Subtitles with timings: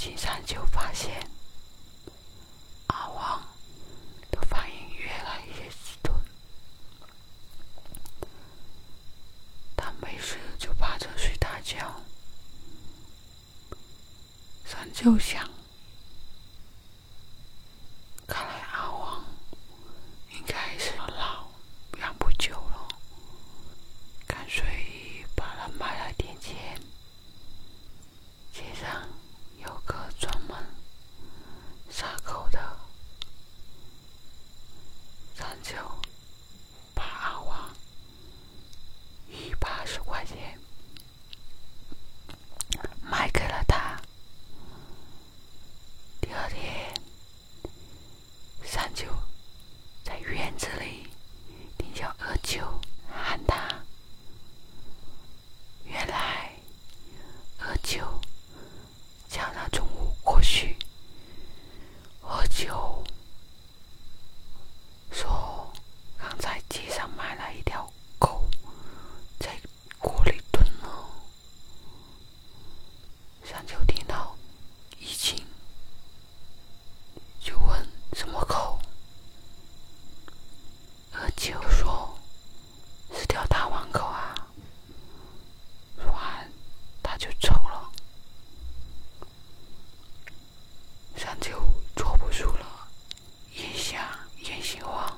[0.00, 1.28] 经常就发现
[2.86, 3.44] 阿旺
[4.30, 6.14] 的反应越来越迟钝，
[9.76, 12.00] 他没事就趴着睡大觉。
[14.64, 15.50] 山就想，
[18.28, 19.24] 看来阿旺
[20.30, 21.50] 应该是老
[21.98, 22.88] 养不久了，
[24.28, 26.80] 干脆把它埋了点钱。
[28.52, 29.08] 街上
[29.58, 30.56] 有个专门
[31.90, 32.76] 杀狗的，
[35.34, 35.74] 咱就
[36.94, 37.70] 把阿旺
[39.28, 40.58] 一八十块钱
[43.02, 44.00] 卖给了他。
[46.20, 46.94] 第二天，
[48.64, 49.06] 三九
[50.04, 51.08] 在院子里
[51.78, 52.60] 听见二九
[53.10, 53.82] 喊他，
[55.84, 56.52] 原来
[57.58, 57.98] 二九
[59.28, 60.76] 叫他中午过去。
[62.22, 63.02] 阿九
[65.10, 65.72] 说
[66.18, 68.46] 刚在街上买了一条狗，
[69.38, 69.58] 在
[69.98, 71.08] 锅里炖了。
[73.68, 74.34] 三九听到
[74.98, 75.36] 一惊，
[77.38, 78.80] 就问什么狗？
[81.12, 82.18] 阿九说
[83.12, 84.34] 是条大黄狗啊。
[85.98, 86.50] 说完
[87.02, 87.92] 他就走了。
[91.14, 91.60] 三九
[91.94, 92.88] 坐不住了，
[93.52, 95.14] 眼瞎眼心慌，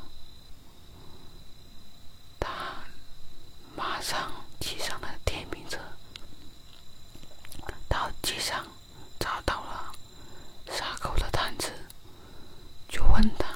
[2.41, 2.51] 他
[3.77, 5.79] 马上骑上了电瓶车，
[8.23, 8.67] 街上
[9.19, 9.93] 找到了
[10.71, 11.73] 杀狗的摊子，
[12.89, 13.47] 就问他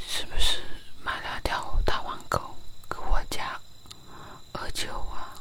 [0.00, 0.62] 是不是
[1.02, 2.56] 买了条大黄狗
[2.88, 3.60] 给我家
[4.52, 5.34] 二舅啊？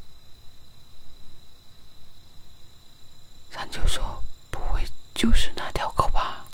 [3.51, 6.47] 三舅说：“不会就是那条狗吧？”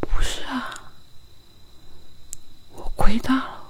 [0.00, 0.74] 不是啊，
[3.10, 3.66] 我亏大了，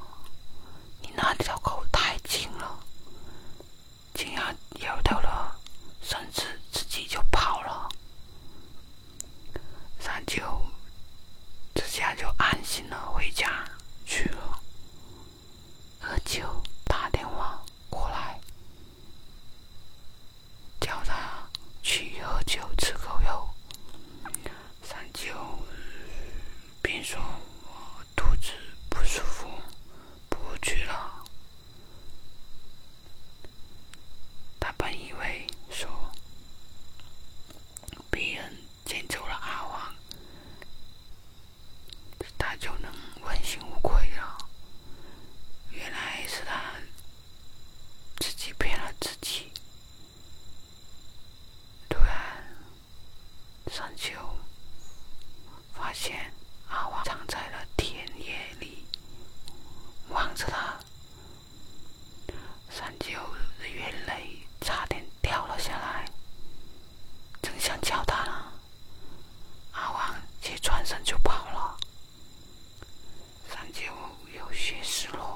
[1.00, 2.78] 你那条狗太轻了，
[4.12, 5.58] 竟然咬掉了，
[6.02, 7.88] 甚至自己就跑了。
[9.98, 10.42] 三九
[11.74, 13.64] 这下就安心了，回家
[14.04, 14.60] 去了。
[16.02, 18.38] 二九打电话过来，
[20.82, 21.48] 叫他
[21.82, 23.48] 去喝酒吃狗肉。
[24.82, 25.32] 三九
[26.82, 27.18] 便说
[27.64, 28.52] ：“我肚子
[28.88, 29.46] 不舒服，
[30.28, 31.24] 不去了。”
[34.58, 35.88] 他本以为说
[38.10, 39.94] 别人捡走了阿旺，
[42.36, 44.38] 他就能问心无愧了。
[45.70, 46.74] 原来是他
[48.18, 49.52] 自己骗了自己。
[51.88, 52.56] 突然，
[53.70, 54.10] 山丘
[55.72, 56.34] 发现
[56.68, 58.84] 阿旺藏在了田野里，
[60.08, 60.74] 望着他。
[62.68, 63.12] 山丘
[63.60, 66.04] 的眼泪差点掉了下来，
[67.40, 68.52] 正想叫他呢，
[69.70, 71.78] 阿旺却转身就跑了。
[73.48, 73.84] 山丘
[74.36, 75.29] 有些失落。